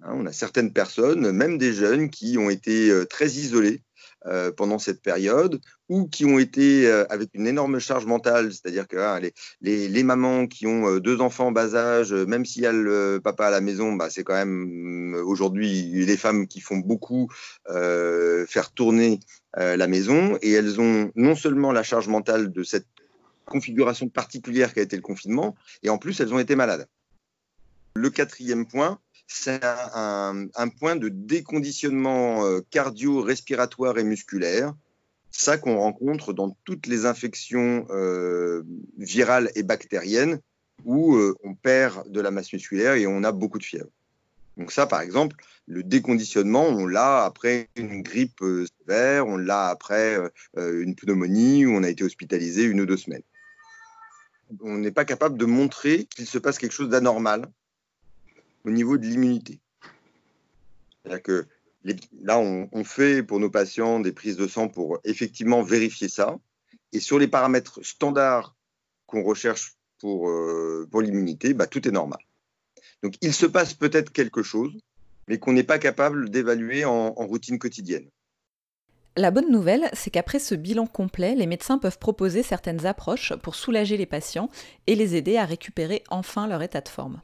Hein, 0.04 0.14
on 0.14 0.26
a 0.26 0.32
certaines 0.32 0.74
personnes, 0.74 1.32
même 1.32 1.58
des 1.58 1.74
jeunes, 1.74 2.10
qui 2.10 2.38
ont 2.38 2.50
été 2.50 2.90
euh, 2.90 3.06
très 3.06 3.28
isolés 3.28 3.82
euh, 4.26 4.52
pendant 4.52 4.80
cette 4.80 5.02
période 5.02 5.60
ou 5.88 6.08
qui 6.08 6.26
ont 6.26 6.38
été 6.38 6.92
avec 7.10 7.30
une 7.34 7.48
énorme 7.48 7.80
charge 7.80 8.06
mentale, 8.06 8.52
c'est-à-dire 8.54 8.88
que 8.88 8.98
hein, 8.98 9.20
les, 9.62 10.04
mamans 10.04 10.46
qui 10.46 10.68
ont 10.68 11.00
deux 11.00 11.20
enfants 11.20 11.48
en 11.48 11.52
bas 11.52 11.74
âge, 11.74 12.14
même 12.14 12.46
s'il 12.46 12.62
y 12.62 12.68
a 12.68 12.72
le 12.72 13.20
papa 13.24 13.48
à 13.48 13.50
la 13.50 13.60
maison, 13.60 13.94
bah, 13.94 14.12
c'est 14.12 14.24
quand 14.24 14.36
même 14.36 15.16
aujourd'hui 15.26 16.06
les 16.06 16.18
femmes 16.18 16.48
qui 16.48 16.60
font 16.60 16.78
beaucoup 16.78 17.28
faire 17.68 18.72
tourner 18.76 19.20
la 19.58 19.88
maison 19.88 20.38
et 20.44 20.52
elles 20.52 20.80
ont 20.80 21.12
non 21.16 21.34
seulement 21.34 21.72
la 21.72 21.82
charge 21.82 22.08
mentale 22.08 22.52
de 22.52 22.62
cette 22.62 22.86
configuration 23.50 24.08
particulière 24.08 24.74
qu'a 24.74 24.82
été 24.82 24.96
le 24.96 25.02
confinement, 25.02 25.56
et 25.84 25.90
en 25.90 25.98
plus, 25.98 26.22
elles 26.22 26.34
ont 26.34 26.40
été 26.40 26.56
malades. 26.56 26.88
Le 27.96 28.10
quatrième 28.10 28.66
point, 28.66 29.00
c'est 29.32 29.64
un, 29.64 30.70
point 30.80 30.96
de 30.96 31.08
déconditionnement 31.08 32.46
euh, 32.46 32.62
cardio-respiratoire 32.72 34.00
et 34.00 34.04
musculaire. 34.04 34.74
Ça 35.30 35.60
qu'on 35.60 35.78
rencontre 35.78 36.34
dans 36.34 36.58
toutes 36.66 36.88
les 36.88 37.06
infections 37.06 37.86
euh, 37.92 38.64
virales 38.98 39.52
et 39.54 39.62
bactériennes 39.62 40.40
où 40.84 41.16
euh, 41.16 41.36
on 41.44 41.54
perd 41.54 42.12
de 42.12 42.20
la 42.20 42.32
masse 42.32 42.52
musculaire 42.52 42.96
et 42.96 43.06
on 43.06 43.24
a 43.24 43.32
beaucoup 43.32 43.60
de 43.60 43.64
fièvre. 43.64 43.90
Donc 44.58 44.72
ça, 44.72 44.88
par 44.88 45.02
exemple, 45.02 45.36
le 45.68 45.84
déconditionnement, 45.84 46.66
on 46.66 46.88
l'a 46.88 47.24
après 47.24 47.70
une 47.76 48.02
grippe 48.02 48.44
sévère, 48.80 49.28
on 49.28 49.38
l'a 49.38 49.68
après 49.70 50.18
une 50.58 50.96
pneumonie 50.96 51.66
où 51.66 51.72
on 51.72 51.84
a 51.84 51.90
été 51.90 52.04
hospitalisé 52.04 52.64
une 52.64 52.82
ou 52.82 52.86
deux 52.86 52.98
semaines 52.98 53.22
on 54.62 54.78
n'est 54.78 54.92
pas 54.92 55.06
capable 55.06 55.38
de 55.38 55.46
montrer 55.46 56.06
qu'il 56.06 56.26
se 56.26 56.38
passe 56.38 56.58
quelque 56.58 56.72
chose 56.72 56.90
d'anormal 56.90 57.46
au 58.70 58.72
niveau 58.72 59.00
de 59.00 59.06
l'immunité. 59.08 59.60
là, 61.04 62.40
on, 62.40 62.84
fait 62.84 63.24
pour 63.24 63.40
nos 63.40 63.50
patients 63.50 64.00
des 64.00 64.12
prises 64.12 64.38
de 64.38 64.48
sang 64.48 64.68
pour 64.68 65.00
effectivement 65.04 65.64
vérifier 65.64 66.08
ça. 66.08 66.38
Et 66.94 67.00
sur 67.00 67.18
les 67.18 67.28
paramètres 67.28 67.80
standards 67.84 68.56
qu'on 69.08 69.24
recherche 69.24 69.76
pour, 69.98 70.30
euh, 70.30 70.88
pour 70.92 71.02
l'immunité, 71.02 71.56
bah, 71.56 71.66
tout 71.66 71.88
est 71.88 71.92
normal. 71.92 72.20
Donc 73.02 73.16
il 73.22 73.34
se 73.34 73.48
passe 73.48 73.74
peut-être 73.74 74.12
quelque 74.12 74.44
chose, 74.44 74.78
mais 75.28 75.40
qu'on 75.40 75.54
n'est 75.54 75.64
pas 75.64 75.80
capable 75.80 76.30
d'évaluer 76.30 76.86
en 76.86 77.12
routine 77.14 77.58
quotidienne. 77.58 78.08
La 79.18 79.32
bonne 79.32 79.52
nouvelle, 79.52 79.90
c'est 79.94 80.12
qu'après 80.12 80.38
ce 80.38 80.54
bilan 80.54 80.86
complet, 80.86 81.34
les 81.34 81.48
médecins 81.48 81.80
peuvent 81.80 81.98
proposer 81.98 82.44
certaines 82.44 82.86
approches 82.86 83.34
pour 83.42 83.56
soulager 83.56 83.98
les 83.98 84.06
patients 84.06 84.50
et 84.86 84.94
les 84.94 85.16
aider 85.16 85.38
à 85.38 85.46
récupérer 85.46 86.04
enfin 86.10 86.48
leur 86.48 86.62
état 86.62 86.82
de 86.82 86.90
forme. 86.90 87.20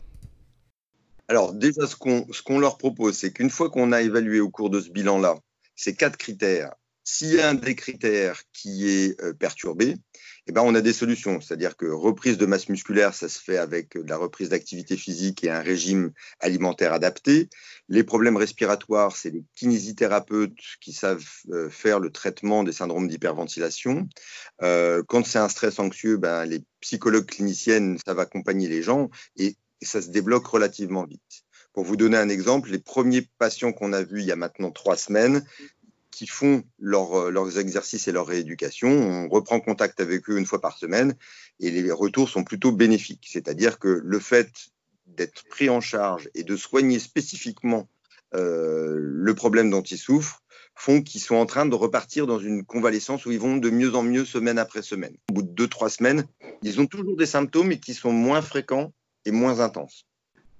Alors 1.27 1.53
déjà, 1.53 1.87
ce 1.87 1.95
qu'on 1.95 2.59
leur 2.59 2.77
propose, 2.77 3.17
c'est 3.17 3.31
qu'une 3.31 3.49
fois 3.49 3.69
qu'on 3.69 3.91
a 3.91 4.01
évalué 4.01 4.39
au 4.39 4.49
cours 4.49 4.69
de 4.69 4.79
ce 4.79 4.89
bilan-là 4.89 5.37
ces 5.75 5.95
quatre 5.95 6.17
critères, 6.17 6.73
s'il 7.03 7.35
y 7.35 7.39
a 7.39 7.49
un 7.49 7.53
des 7.53 7.75
critères 7.75 8.41
qui 8.51 8.89
est 8.89 9.21
euh, 9.21 9.33
perturbé, 9.33 9.95
eh 10.47 10.51
ben, 10.51 10.61
on 10.63 10.73
a 10.73 10.81
des 10.81 10.93
solutions. 10.93 11.39
C'est-à-dire 11.39 11.75
que 11.75 11.85
reprise 11.85 12.37
de 12.37 12.45
masse 12.45 12.69
musculaire, 12.69 13.13
ça 13.13 13.29
se 13.29 13.39
fait 13.39 13.57
avec 13.57 13.95
la 13.95 14.17
reprise 14.17 14.49
d'activité 14.49 14.97
physique 14.97 15.43
et 15.43 15.49
un 15.51 15.61
régime 15.61 16.11
alimentaire 16.39 16.93
adapté. 16.93 17.49
Les 17.89 18.03
problèmes 18.03 18.37
respiratoires, 18.37 19.15
c'est 19.15 19.29
les 19.29 19.43
kinésithérapeutes 19.55 20.57
qui 20.81 20.93
savent 20.93 21.25
euh, 21.51 21.69
faire 21.69 21.99
le 21.99 22.11
traitement 22.11 22.63
des 22.63 22.71
syndromes 22.71 23.07
d'hyperventilation. 23.07 24.07
Euh, 24.63 25.03
quand 25.07 25.25
c'est 25.25 25.39
un 25.39 25.49
stress 25.49 25.77
anxieux, 25.77 26.17
ben, 26.17 26.45
les 26.45 26.63
psychologues 26.79 27.27
cliniciennes 27.27 27.99
savent 28.05 28.19
accompagner 28.19 28.67
les 28.67 28.81
gens 28.81 29.09
et, 29.37 29.57
et 29.85 29.87
ça 29.87 30.01
se 30.01 30.09
débloque 30.09 30.47
relativement 30.47 31.05
vite. 31.05 31.43
Pour 31.71 31.83
vous 31.83 31.95
donner 31.95 32.17
un 32.17 32.29
exemple, 32.29 32.71
les 32.71 32.79
premiers 32.79 33.21
patients 33.37 33.71
qu'on 33.71 33.93
a 33.93 34.01
vus 34.01 34.21
il 34.21 34.25
y 34.25 34.31
a 34.31 34.35
maintenant 34.35 34.71
trois 34.71 34.97
semaines, 34.97 35.45
qui 36.09 36.25
font 36.25 36.63
euh, 36.81 37.29
leurs 37.29 37.59
exercices 37.59 38.07
et 38.07 38.11
leur 38.11 38.25
rééducation. 38.25 38.89
On 38.89 39.29
reprend 39.29 39.59
contact 39.59 39.99
avec 39.99 40.27
eux 40.29 40.37
une 40.37 40.45
fois 40.47 40.59
par 40.59 40.77
semaine 40.77 41.15
et 41.59 41.69
les 41.69 41.91
retours 41.91 42.29
sont 42.29 42.43
plutôt 42.43 42.71
bénéfiques. 42.71 43.27
C'est-à-dire 43.29 43.77
que 43.77 44.01
le 44.03 44.19
fait 44.19 44.49
d'être 45.05 45.43
pris 45.49 45.69
en 45.69 45.81
charge 45.81 46.29
et 46.33 46.43
de 46.43 46.55
soigner 46.55 46.97
spécifiquement 46.97 47.87
euh, 48.33 48.95
le 48.97 49.35
problème 49.35 49.69
dont 49.69 49.83
ils 49.83 49.99
souffrent 49.99 50.41
font 50.73 51.01
qu'ils 51.01 51.21
sont 51.21 51.35
en 51.35 51.45
train 51.45 51.65
de 51.65 51.75
repartir 51.75 52.25
dans 52.25 52.39
une 52.39 52.65
convalescence 52.65 53.25
où 53.25 53.31
ils 53.31 53.39
vont 53.39 53.57
de 53.57 53.69
mieux 53.69 53.93
en 53.93 54.01
mieux 54.01 54.25
semaine 54.25 54.57
après 54.57 54.81
semaine. 54.81 55.15
Au 55.29 55.33
bout 55.33 55.43
de 55.43 55.51
deux, 55.51 55.67
trois 55.67 55.89
semaines, 55.89 56.25
ils 56.63 56.79
ont 56.79 56.87
toujours 56.87 57.15
des 57.15 57.25
symptômes 57.25 57.71
et 57.71 57.79
qui 57.79 57.93
sont 57.93 58.11
moins 58.11 58.41
fréquents 58.41 58.91
et 59.25 59.31
moins 59.31 59.59
intenses. 59.59 60.05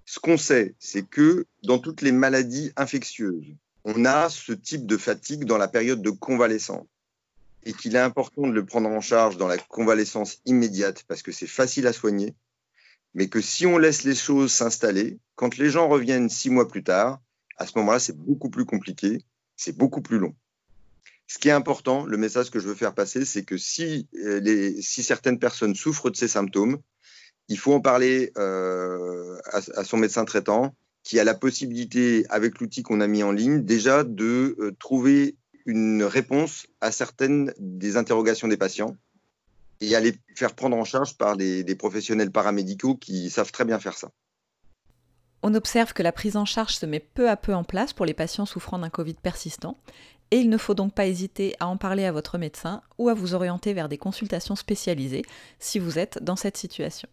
Ce 0.05 0.19
qu'on 0.19 0.37
sait, 0.37 0.75
c'est 0.79 1.07
que 1.07 1.45
dans 1.63 1.79
toutes 1.79 2.01
les 2.01 2.11
maladies 2.11 2.71
infectieuses, 2.75 3.55
on 3.83 4.05
a 4.05 4.29
ce 4.29 4.53
type 4.53 4.85
de 4.85 4.97
fatigue 4.97 5.45
dans 5.45 5.57
la 5.57 5.67
période 5.67 6.01
de 6.01 6.09
convalescence 6.09 6.87
et 7.63 7.73
qu'il 7.73 7.95
est 7.95 7.99
important 7.99 8.47
de 8.47 8.51
le 8.51 8.65
prendre 8.65 8.89
en 8.89 9.01
charge 9.01 9.37
dans 9.37 9.47
la 9.47 9.57
convalescence 9.57 10.39
immédiate 10.45 11.03
parce 11.07 11.23
que 11.23 11.31
c'est 11.31 11.47
facile 11.47 11.87
à 11.87 11.93
soigner, 11.93 12.35
mais 13.15 13.27
que 13.27 13.41
si 13.41 13.65
on 13.65 13.77
laisse 13.77 14.03
les 14.03 14.15
choses 14.15 14.51
s'installer, 14.51 15.17
quand 15.35 15.57
les 15.57 15.69
gens 15.69 15.87
reviennent 15.87 16.29
six 16.29 16.49
mois 16.49 16.67
plus 16.67 16.83
tard, 16.83 17.19
à 17.57 17.65
ce 17.65 17.77
moment-là, 17.77 17.99
c'est 17.99 18.17
beaucoup 18.17 18.49
plus 18.49 18.65
compliqué, 18.65 19.23
c'est 19.55 19.75
beaucoup 19.75 20.01
plus 20.01 20.19
long. 20.19 20.35
Ce 21.27 21.39
qui 21.39 21.47
est 21.47 21.53
important, 21.53 22.05
le 22.05 22.17
message 22.17 22.51
que 22.51 22.59
je 22.59 22.67
veux 22.67 22.75
faire 22.75 22.93
passer, 22.93 23.25
c'est 23.25 23.43
que 23.43 23.57
si, 23.57 24.07
euh, 24.23 24.73
si 24.81 25.01
certaines 25.01 25.39
personnes 25.39 25.73
souffrent 25.73 26.11
de 26.11 26.15
ces 26.15 26.27
symptômes, 26.27 26.79
il 27.47 27.57
faut 27.57 27.73
en 27.73 27.81
parler 27.81 28.31
euh, 28.37 29.37
à, 29.51 29.83
son 29.83 29.97
médecin 29.97 30.25
traitant 30.25 30.73
qui 31.03 31.19
a 31.19 31.23
la 31.23 31.35
possibilité, 31.35 32.25
avec 32.29 32.59
l'outil 32.59 32.81
qu'on 32.81 32.99
a 32.99 33.07
mis 33.07 33.21
en 33.21 33.31
ligne, 33.31 33.61
déjà 33.61 34.03
de 34.03 34.55
euh, 34.59 34.75
trouver 34.79 35.35
une 35.67 36.03
réponse 36.03 36.65
à 36.81 36.91
certaines 36.91 37.53
des 37.59 37.97
interrogations 37.97 38.47
des 38.47 38.57
patients 38.57 38.97
et 39.81 39.95
à 39.95 39.99
les 39.99 40.15
faire 40.35 40.55
prendre 40.55 40.77
en 40.77 40.83
charge 40.83 41.15
par 41.17 41.37
des, 41.37 41.63
des 41.63 41.75
professionnels 41.75 42.31
paramédicaux 42.31 42.95
qui 42.95 43.29
savent 43.29 43.51
très 43.51 43.65
bien 43.65 43.79
faire 43.79 43.97
ça. 43.97 44.09
On 45.43 45.53
observe 45.53 45.93
que 45.93 46.01
la 46.01 46.11
prise 46.11 46.37
en 46.37 46.45
charge 46.45 46.75
se 46.75 46.87
met 46.87 46.99
peu 46.99 47.29
à 47.29 47.37
peu 47.37 47.53
en 47.53 47.63
place 47.63 47.93
pour 47.93 48.07
les 48.07 48.15
patients 48.15 48.47
souffrant 48.47 48.79
d'un 48.79 48.89
Covid 48.89 49.13
persistant, 49.13 49.77
et 50.31 50.37
il 50.37 50.49
ne 50.49 50.57
faut 50.57 50.73
donc 50.73 50.95
pas 50.95 51.05
hésiter 51.05 51.55
à 51.59 51.67
en 51.67 51.77
parler 51.77 52.05
à 52.05 52.11
votre 52.11 52.39
médecin 52.39 52.81
ou 52.97 53.09
à 53.09 53.13
vous 53.13 53.35
orienter 53.35 53.73
vers 53.73 53.89
des 53.89 53.99
consultations 53.99 54.55
spécialisées 54.55 55.21
si 55.59 55.77
vous 55.77 55.99
êtes 55.99 56.23
dans 56.23 56.35
cette 56.35 56.57
situation. 56.57 57.07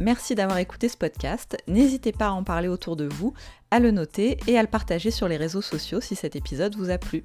Merci 0.00 0.34
d'avoir 0.34 0.58
écouté 0.58 0.88
ce 0.88 0.96
podcast. 0.96 1.56
N'hésitez 1.66 2.12
pas 2.12 2.28
à 2.28 2.32
en 2.32 2.44
parler 2.44 2.68
autour 2.68 2.96
de 2.96 3.06
vous, 3.06 3.34
à 3.70 3.80
le 3.80 3.90
noter 3.90 4.38
et 4.46 4.58
à 4.58 4.62
le 4.62 4.68
partager 4.68 5.10
sur 5.10 5.28
les 5.28 5.36
réseaux 5.36 5.62
sociaux 5.62 6.00
si 6.00 6.14
cet 6.14 6.36
épisode 6.36 6.76
vous 6.76 6.90
a 6.90 6.98
plu. 6.98 7.24